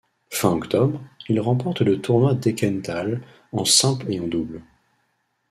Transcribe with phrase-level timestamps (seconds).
[0.31, 0.99] Fin octobre,
[1.29, 4.63] il remporte le tournoi d'Eckental en simple et en double.